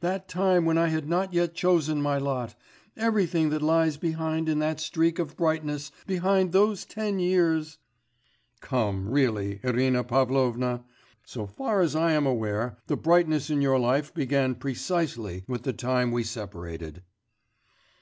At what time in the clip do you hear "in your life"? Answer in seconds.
13.50-14.14